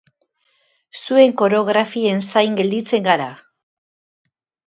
[1.01, 3.31] Zuen koreografien zain gelditzen gara!